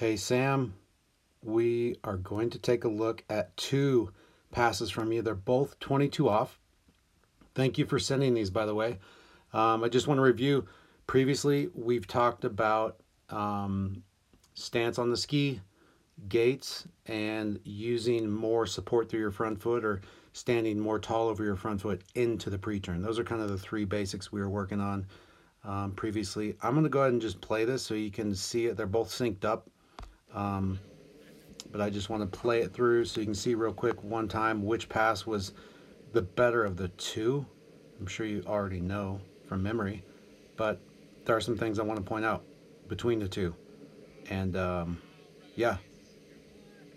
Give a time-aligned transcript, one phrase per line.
[0.00, 0.72] Hey Sam,
[1.42, 4.14] we are going to take a look at two
[4.50, 5.20] passes from you.
[5.20, 6.58] They're both 22 off.
[7.54, 8.98] Thank you for sending these, by the way.
[9.52, 10.66] Um, I just want to review.
[11.06, 12.96] Previously, we've talked about
[13.28, 14.02] um,
[14.54, 15.60] stance on the ski,
[16.30, 20.00] gates, and using more support through your front foot or
[20.32, 23.02] standing more tall over your front foot into the pre-turn.
[23.02, 25.06] Those are kind of the three basics we were working on
[25.62, 26.56] um, previously.
[26.62, 28.78] I'm going to go ahead and just play this so you can see it.
[28.78, 29.68] They're both synced up.
[30.34, 30.78] Um,
[31.72, 34.28] but I just want to play it through so you can see real quick one
[34.28, 35.52] time which pass was
[36.12, 37.46] the better of the two.
[38.00, 40.02] I'm sure you already know from memory,
[40.56, 40.80] but
[41.24, 42.44] there are some things I want to point out
[42.88, 43.54] between the two.
[44.30, 45.00] And um,
[45.56, 45.76] yeah,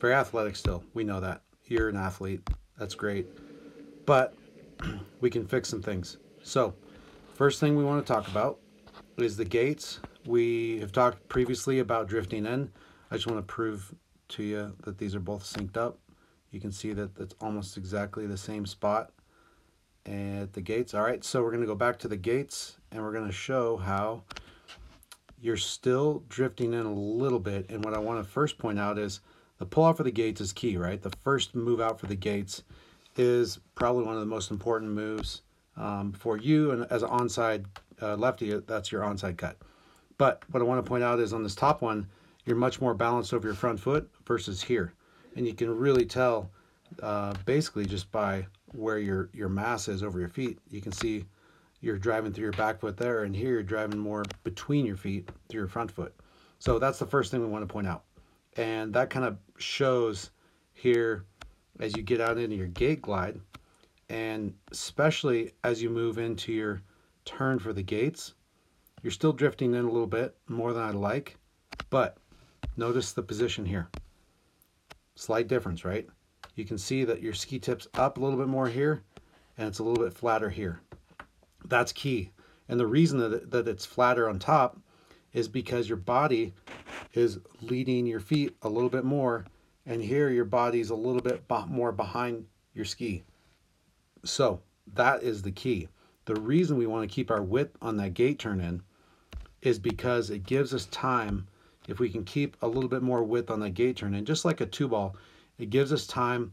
[0.00, 0.82] very athletic still.
[0.94, 1.42] We know that.
[1.66, 2.40] You're an athlete.
[2.78, 3.26] That's great.
[4.06, 4.34] But
[5.20, 6.18] we can fix some things.
[6.42, 6.74] So,
[7.34, 8.58] first thing we want to talk about
[9.16, 10.00] is the gates.
[10.26, 12.70] We have talked previously about drifting in.
[13.10, 13.94] I just want to prove
[14.28, 15.98] to you that these are both synced up.
[16.50, 19.10] You can see that it's almost exactly the same spot
[20.06, 20.94] at the gates.
[20.94, 23.32] All right, so we're going to go back to the gates and we're going to
[23.32, 24.22] show how
[25.40, 27.70] you're still drifting in a little bit.
[27.70, 29.20] And what I want to first point out is
[29.58, 31.00] the pull out for the gates is key, right?
[31.00, 32.62] The first move out for the gates
[33.16, 35.42] is probably one of the most important moves
[35.76, 36.70] um, for you.
[36.72, 37.64] And as an onside
[38.00, 39.56] uh, lefty, that's your onside cut.
[40.16, 42.08] But what I want to point out is on this top one,
[42.44, 44.94] you're much more balanced over your front foot versus here.
[45.36, 46.50] And you can really tell
[47.02, 50.58] uh, basically just by where your, your mass is over your feet.
[50.70, 51.24] You can see
[51.80, 55.30] you're driving through your back foot there, and here you're driving more between your feet
[55.48, 56.14] through your front foot.
[56.58, 58.04] So that's the first thing we want to point out.
[58.56, 60.30] And that kind of shows
[60.72, 61.24] here
[61.78, 63.40] as you get out into your gate glide,
[64.08, 66.82] and especially as you move into your
[67.24, 68.34] turn for the gates,
[69.02, 71.36] you're still drifting in a little bit more than I'd like,
[71.90, 72.16] but
[72.78, 73.88] Notice the position here.
[75.16, 76.06] Slight difference, right?
[76.54, 79.02] You can see that your ski tip's up a little bit more here
[79.56, 80.80] and it's a little bit flatter here.
[81.64, 82.30] That's key.
[82.68, 84.78] And the reason that, that it's flatter on top
[85.32, 86.54] is because your body
[87.14, 89.44] is leading your feet a little bit more
[89.84, 93.24] and here your body's a little bit more behind your ski.
[94.24, 94.60] So
[94.94, 95.88] that is the key.
[96.26, 98.82] The reason we want to keep our width on that gate turn in
[99.62, 101.48] is because it gives us time
[101.88, 104.44] if we can keep a little bit more width on the gate turn and just
[104.44, 105.16] like a two ball,
[105.58, 106.52] it gives us time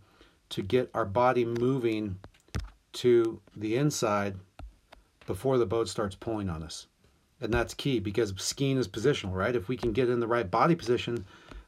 [0.49, 2.17] to get our body moving
[2.93, 4.35] to the inside
[5.27, 6.87] before the boat starts pulling on us.
[7.41, 9.55] And that's key because skiing is positional, right?
[9.55, 11.25] If we can get in the right body position,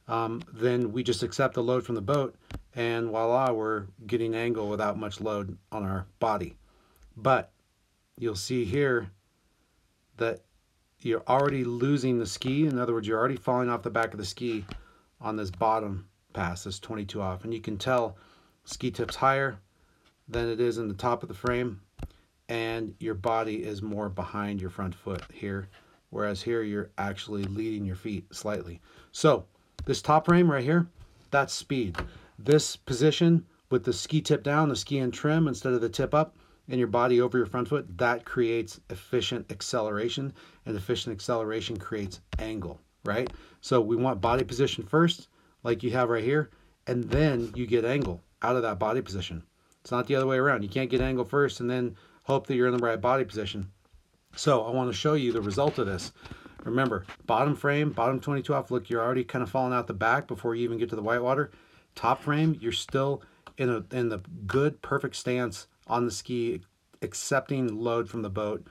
[0.08, 2.34] um, then we just accept the load from the boat
[2.74, 6.56] and voila, we're getting angle without much load on our body.
[7.16, 7.50] But
[8.16, 9.10] you'll see here
[10.16, 10.42] that
[11.00, 12.66] you're already losing the ski.
[12.66, 14.64] In other words, you're already falling off the back of the ski
[15.20, 17.44] on this bottom pass, this 22 off.
[17.44, 18.16] And you can tell
[18.64, 19.58] ski tip's higher
[20.28, 21.80] than it is in the top of the frame.
[22.48, 25.68] And your body is more behind your front foot here.
[26.10, 28.80] Whereas here, you're actually leading your feet slightly.
[29.12, 29.44] So
[29.84, 30.88] this top frame right here,
[31.30, 31.96] that's speed.
[32.38, 36.14] This position with the ski tip down, the ski and trim instead of the tip
[36.14, 36.34] up,
[36.68, 40.32] and your body over your front foot, that creates efficient acceleration,
[40.66, 43.30] and efficient acceleration creates angle, right?
[43.60, 45.28] So we want body position first,
[45.62, 46.50] like you have right here,
[46.86, 49.42] and then you get angle out of that body position.
[49.80, 50.62] It's not the other way around.
[50.62, 53.70] You can't get angle first and then hope that you're in the right body position.
[54.36, 56.12] So I want to show you the result of this.
[56.64, 60.26] Remember, bottom frame, bottom 22 off, look, you're already kind of falling out the back
[60.26, 61.50] before you even get to the whitewater.
[61.94, 63.22] Top frame, you're still
[63.56, 66.60] in a in the good, perfect stance on the ski,
[67.02, 68.66] accepting load from the boat.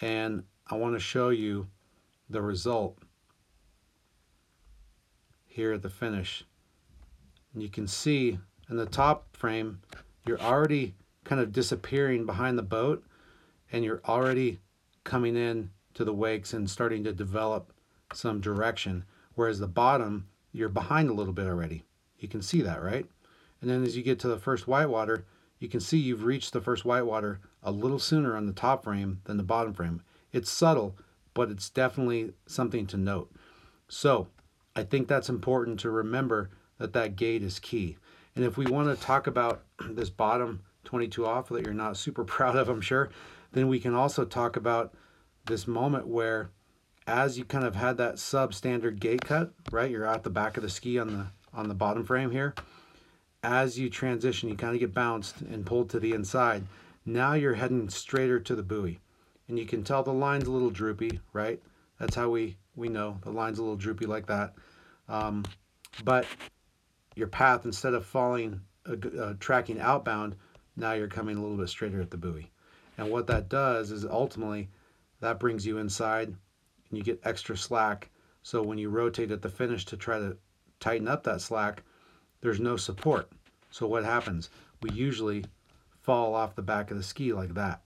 [0.00, 1.68] And I want to show you
[2.28, 2.98] the result
[5.46, 6.44] here at the finish.
[7.52, 8.38] And you can see
[8.68, 9.80] in the top frame,
[10.26, 10.94] you're already
[11.24, 13.04] kind of disappearing behind the boat
[13.72, 14.60] and you're already
[15.04, 17.72] coming in to the wakes and starting to develop
[18.12, 19.04] some direction.
[19.34, 21.84] Whereas the bottom, you're behind a little bit already.
[22.18, 23.06] You can see that, right?
[23.60, 25.24] And then as you get to the first whitewater,
[25.60, 29.20] you can see you've reached the first whitewater a little sooner on the top frame
[29.24, 30.02] than the bottom frame.
[30.32, 30.96] It's subtle,
[31.34, 33.30] but it's definitely something to note.
[33.86, 34.28] So
[34.74, 37.98] I think that's important to remember that that gate is key.
[38.34, 42.24] And if we want to talk about this bottom 22 off that you're not super
[42.36, 43.10] proud of, I'm sure,
[43.52, 44.94] then we can also talk about
[45.44, 46.50] this moment where
[47.06, 49.90] as you kind of had that substandard gate cut, right?
[49.90, 52.54] You're at the back of the ski on the on the bottom frame here
[53.42, 56.64] as you transition, you kind of get bounced and pulled to the inside.
[57.06, 59.00] Now you're heading straighter to the buoy.
[59.48, 61.60] And you can tell the line's a little droopy, right?
[61.98, 64.54] That's how we, we know the line's a little droopy like that.
[65.08, 65.44] Um,
[66.04, 66.26] but
[67.16, 70.36] your path, instead of falling, uh, uh, tracking outbound,
[70.76, 72.50] now you're coming a little bit straighter at the buoy.
[72.96, 74.68] And what that does is ultimately
[75.20, 78.10] that brings you inside and you get extra slack.
[78.42, 80.36] So when you rotate at the finish to try to
[80.78, 81.82] tighten up that slack,
[82.40, 83.30] there's no support.
[83.70, 84.50] So what happens?
[84.82, 85.44] We usually
[86.02, 87.82] fall off the back of the ski like that.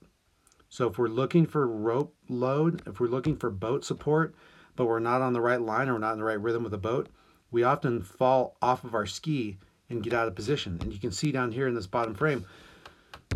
[0.69, 4.35] So if we're looking for rope load, if we're looking for boat support,
[4.75, 6.71] but we're not on the right line or we're not in the right rhythm with
[6.71, 7.09] the boat,
[7.51, 9.57] we often fall off of our ski
[9.89, 10.77] and get out of position.
[10.81, 12.45] And you can see down here in this bottom frame,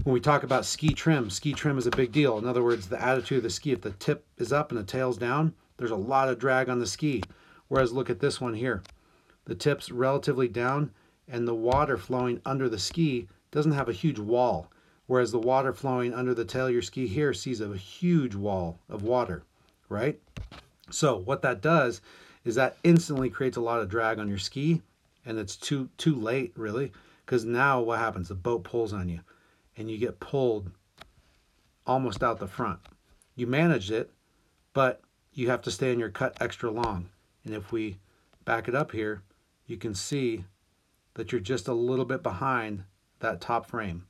[0.03, 2.37] when we talk about ski trim, ski trim is a big deal.
[2.37, 4.83] In other words, the attitude of the ski, if the tip is up and the
[4.83, 7.23] tail's down, there's a lot of drag on the ski.
[7.67, 8.81] Whereas look at this one here.
[9.45, 10.91] The tip's relatively down
[11.29, 14.69] and the water flowing under the ski doesn't have a huge wall
[15.09, 18.77] whereas the water flowing under the tail of your ski here sees a huge wall
[18.87, 19.41] of water,
[19.89, 20.19] right?
[20.91, 21.99] So what that does
[22.45, 24.83] is that instantly creates a lot of drag on your ski
[25.25, 26.91] and it's too too late really
[27.25, 29.19] because now what happens the boat pulls on you
[29.77, 30.69] and you get pulled
[31.87, 32.79] almost out the front
[33.35, 34.11] you managed it
[34.73, 35.01] but
[35.33, 37.09] you have to stay in your cut extra long
[37.43, 37.97] and if we
[38.45, 39.21] back it up here
[39.67, 40.45] you can see
[41.15, 42.83] that you're just a little bit behind
[43.19, 44.05] that top frame.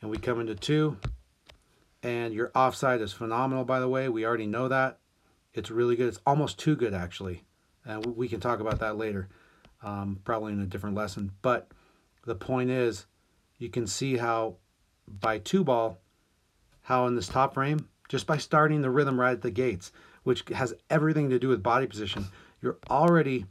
[0.00, 0.96] And we come into two
[2.02, 4.08] and your offside is phenomenal by the way.
[4.08, 4.98] We already know that.
[5.54, 6.08] It's really good.
[6.08, 7.44] It's almost too good actually.
[7.84, 9.28] And we can talk about that later
[9.82, 11.32] um, probably in a different lesson.
[11.42, 11.68] But
[12.24, 13.06] the point is
[13.58, 14.56] you can see how
[15.06, 15.98] by two ball
[16.82, 19.92] how in this top frame just by starting the rhythm right at the gates
[20.22, 22.26] which has everything to do with body position
[22.60, 23.44] you're already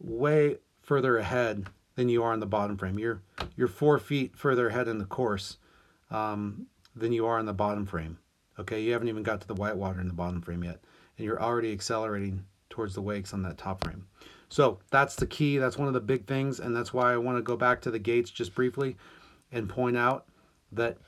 [0.00, 3.22] way further ahead than you are in the bottom frame you're
[3.56, 5.58] you're four feet further ahead in the course
[6.10, 8.18] um, than you are in the bottom frame.
[8.58, 10.80] Okay, you haven't even got to the whitewater in the bottom frame yet,
[11.18, 14.06] and you're already accelerating towards the wakes on that top frame.
[14.48, 15.58] So that's the key.
[15.58, 17.90] That's one of the big things, and that's why I want to go back to
[17.90, 18.96] the gates just briefly
[19.50, 20.26] and point out
[20.70, 20.98] that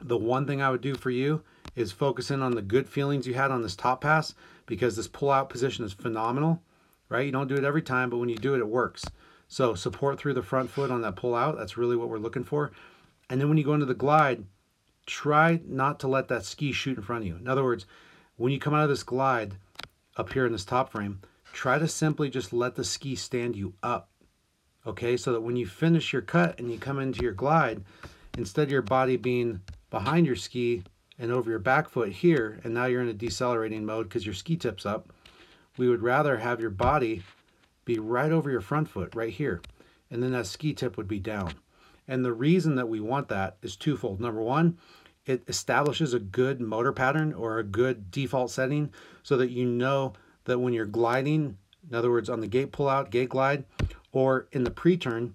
[0.00, 1.42] the one thing I would do for you
[1.74, 4.34] is focus in on the good feelings you had on this top pass
[4.66, 6.62] because this pull out position is phenomenal,
[7.08, 7.24] right?
[7.24, 9.04] You don't do it every time, but when you do it, it works.
[9.48, 11.56] So support through the front foot on that pull out.
[11.56, 12.72] That's really what we're looking for.
[13.30, 14.44] And then when you go into the glide,
[15.06, 17.36] try not to let that ski shoot in front of you.
[17.36, 17.86] In other words,
[18.36, 19.54] when you come out of this glide
[20.16, 21.20] up here in this top frame,
[21.52, 24.10] try to simply just let the ski stand you up.
[24.86, 27.82] Okay, so that when you finish your cut and you come into your glide,
[28.38, 29.60] instead of your body being
[29.90, 30.84] behind your ski
[31.18, 34.34] and over your back foot here, and now you're in a decelerating mode because your
[34.34, 35.08] ski tip's up,
[35.76, 37.22] we would rather have your body
[37.86, 39.62] be right over your front foot, right here.
[40.10, 41.54] And then that ski tip would be down.
[42.06, 44.20] And the reason that we want that is twofold.
[44.20, 44.76] Number one,
[45.24, 48.92] it establishes a good motor pattern or a good default setting
[49.22, 50.12] so that you know
[50.44, 51.56] that when you're gliding,
[51.88, 53.64] in other words, on the gate pullout, gate glide,
[54.12, 55.34] or in the pre-turn,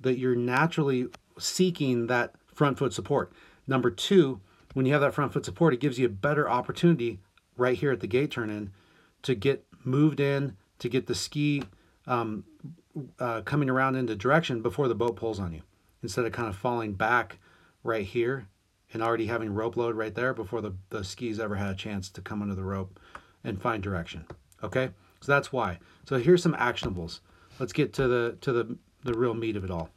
[0.00, 1.06] that you're naturally
[1.38, 3.32] seeking that front foot support.
[3.66, 4.40] Number two,
[4.74, 7.20] when you have that front foot support, it gives you a better opportunity
[7.56, 8.72] right here at the gate turn in
[9.22, 11.62] to get moved in, to get the ski
[12.06, 12.44] um,
[13.18, 15.62] uh, coming around into direction before the boat pulls on you
[16.02, 17.38] instead of kind of falling back
[17.82, 18.46] right here
[18.92, 22.08] and already having rope load right there before the, the skis ever had a chance
[22.08, 22.98] to come under the rope
[23.44, 24.24] and find direction.
[24.62, 25.78] Okay, so that's why.
[26.04, 27.20] So here's some actionables.
[27.58, 29.90] Let's get to the to the the real meat of it all.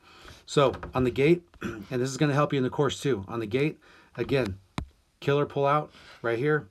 [0.46, 3.26] So on the gate, and this is going to help you in the course too.
[3.28, 3.80] On the gate,
[4.16, 4.60] again,
[5.20, 6.70] killer pull out right here.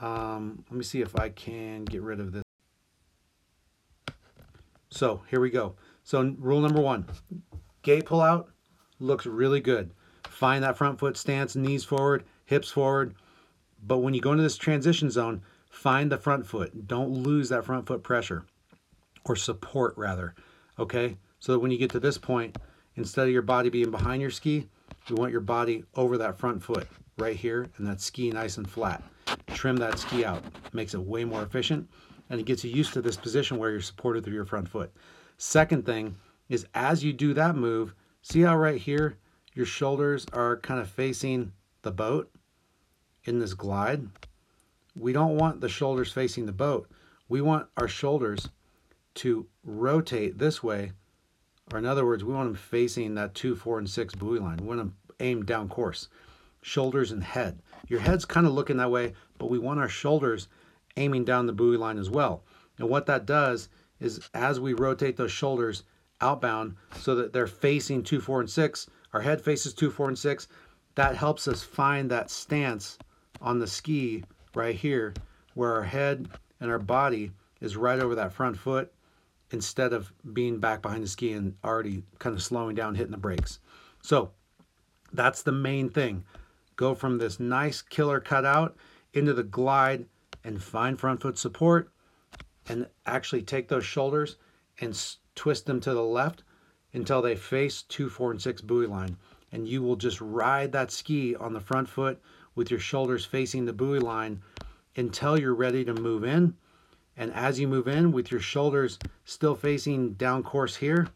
[0.00, 2.42] Um, let me see if I can get rid of this.
[4.90, 5.74] So here we go.
[6.02, 7.06] So rule number one,
[7.82, 8.48] gate pull out,
[8.98, 9.92] looks really good.
[10.28, 13.14] Find that front foot stance, knees forward, hips forward.
[13.84, 16.86] But when you go into this transition zone, find the front foot.
[16.86, 18.44] Don't lose that front foot pressure
[19.24, 20.34] or support rather.
[20.78, 21.16] Okay?
[21.40, 22.56] So that when you get to this point,
[22.96, 24.68] instead of your body being behind your ski,
[25.08, 26.86] you want your body over that front foot
[27.18, 29.02] right here and that ski nice and flat.
[29.48, 30.42] Trim that ski out.
[30.72, 31.88] Makes it way more efficient
[32.30, 34.92] and it gets you used to this position where you're supported through your front foot.
[35.36, 36.16] Second thing
[36.48, 39.16] is as you do that move, See how right here
[39.54, 42.30] your shoulders are kind of facing the boat
[43.24, 44.06] in this glide?
[44.94, 46.90] We don't want the shoulders facing the boat.
[47.28, 48.48] We want our shoulders
[49.14, 50.92] to rotate this way,
[51.72, 54.58] or in other words, we want them facing that two, four, and six buoy line.
[54.58, 56.08] We want them aimed down course.
[56.60, 57.62] Shoulders and head.
[57.86, 60.48] Your head's kind of looking that way, but we want our shoulders
[60.98, 62.44] aiming down the buoy line as well.
[62.78, 63.68] And what that does
[64.00, 65.84] is as we rotate those shoulders,
[66.20, 68.88] outbound so that they're facing two, four, and six.
[69.12, 70.48] Our head faces two, four, and six.
[70.94, 72.98] That helps us find that stance
[73.40, 74.24] on the ski
[74.54, 75.14] right here
[75.54, 76.28] where our head
[76.60, 78.92] and our body is right over that front foot
[79.50, 83.16] instead of being back behind the ski and already kind of slowing down, hitting the
[83.16, 83.60] brakes.
[84.02, 84.30] So
[85.12, 86.24] that's the main thing.
[86.76, 88.76] Go from this nice killer cutout
[89.14, 90.06] into the glide
[90.48, 91.92] and find front foot support
[92.68, 94.36] and actually take those shoulders
[94.80, 94.98] and
[95.34, 96.42] twist them to the left
[96.94, 99.18] until they face two, four, and six buoy line.
[99.52, 102.18] And you will just ride that ski on the front foot
[102.54, 104.42] with your shoulders facing the buoy line
[104.96, 106.54] until you're ready to move in.
[107.14, 111.08] And as you move in with your shoulders still facing down course here,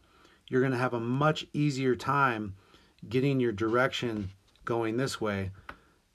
[0.47, 2.53] you're going to have a much easier time
[3.09, 4.29] getting your direction
[4.63, 5.49] going this way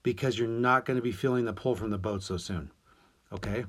[0.04, 2.70] because you're not going to be feeling the pull from the boat so soon.
[3.32, 3.64] Okay?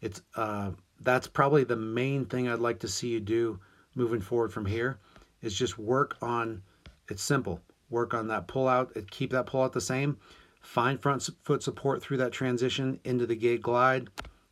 [0.00, 0.70] It's uh,
[1.02, 3.60] that's probably the main thing I'd like to see you do
[3.94, 4.98] moving forward from here
[5.42, 6.62] is just work on
[7.08, 7.60] it's simple.
[7.90, 10.16] Work on that pull out, keep that pull out the same.
[10.60, 14.08] Find front foot support through that transition into the gate glide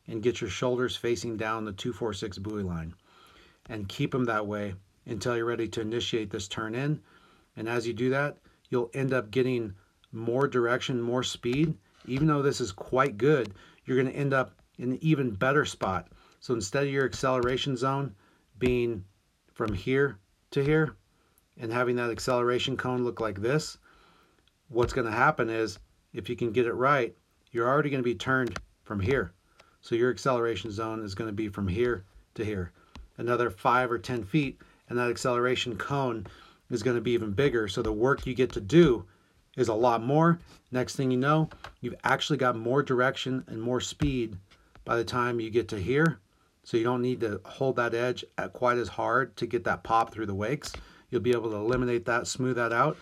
[0.08, 2.94] and get your shoulders facing down the 246 buoy line.
[3.68, 4.74] And keep them that way
[5.06, 7.00] until you're ready to initiate this turn in.
[7.56, 8.38] And as you do that,
[8.70, 9.74] you'll end up getting
[10.10, 11.74] more direction, more speed.
[12.06, 13.52] Even though this is quite good,
[13.88, 16.08] you're going to end up in an even better spot.
[16.40, 18.14] So instead of your acceleration zone
[18.58, 19.02] being
[19.54, 20.18] from here
[20.50, 20.94] to here
[21.58, 23.78] and having that acceleration cone look like this,
[24.68, 25.78] what's going to happen is
[26.12, 27.16] if you can get it right,
[27.50, 29.32] you're already going to be turned from here.
[29.80, 32.04] So your acceleration zone is going to be from here
[32.34, 32.72] to here.
[33.16, 36.26] Another five or 10 feet, and that acceleration cone
[36.70, 37.68] is going to be even bigger.
[37.68, 39.06] So the work you get to do
[39.58, 40.38] is a lot more.
[40.70, 41.50] Next thing you know,
[41.80, 44.36] you've actually got more direction and more speed
[44.84, 46.20] by the time you get to here.
[46.62, 50.12] So you don't need to hold that edge quite as hard to get that pop
[50.12, 50.72] through the wakes.
[51.10, 52.96] You'll be able to eliminate that, smooth that out,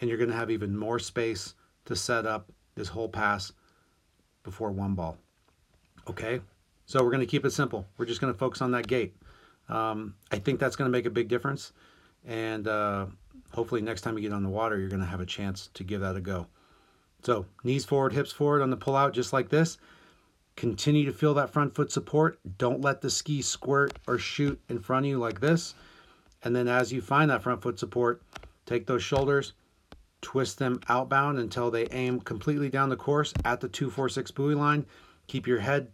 [0.00, 1.54] and you're going to have even more space
[1.84, 3.52] to set up this whole pass
[4.42, 5.18] before one ball.
[6.08, 6.40] Okay,
[6.86, 7.86] so we're going to keep it simple.
[7.98, 9.16] We're just going to focus on that gate.
[9.68, 11.72] Um, I think that's going to make a big difference.
[12.24, 13.06] And uh,
[13.52, 15.84] hopefully next time you get on the water, you're going to have a chance to
[15.84, 16.46] give that a go.
[17.22, 19.78] So knees forward, hips forward on the pull out, just like this.
[20.56, 22.38] Continue to feel that front foot support.
[22.58, 25.74] Don't let the ski squirt or shoot in front of you like this.
[26.42, 28.22] And then as you find that front foot support,
[28.66, 29.52] take those shoulders,
[30.22, 34.86] twist them outbound until they aim completely down the course at the 246 buoy line.
[35.26, 35.88] Keep your head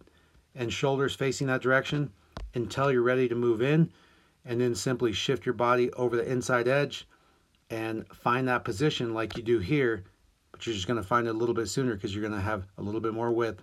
[0.55, 2.11] and shoulders facing that direction
[2.55, 3.91] until you're ready to move in.
[4.45, 7.07] And then simply shift your body over the inside edge
[7.71, 10.05] and find that position like you do here.
[10.53, 12.45] But you're just going to find it a little bit sooner because you're going to
[12.45, 13.63] have a little bit more width.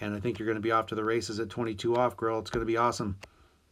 [0.00, 2.38] And I think you're going to be off to the races at 22 off, girl.
[2.38, 3.16] It's going to be awesome.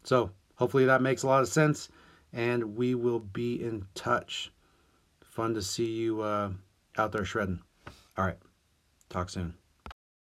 [0.05, 1.89] So hopefully that makes a lot of sense.
[2.33, 4.53] And we will be in touch.
[5.25, 6.51] Fun to see you uh,
[6.97, 7.61] out there shredding.
[8.17, 8.39] All right.
[9.11, 9.55] Talk soon.